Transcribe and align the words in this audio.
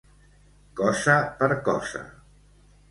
Cosa 0.79 1.19
per 1.43 1.51
cosa. 1.71 2.05